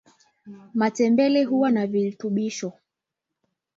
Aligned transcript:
matembele 0.73 1.43
huwa 1.43 1.71
na 1.71 1.87
virutub 1.87 2.33
vingiisho 2.33 2.73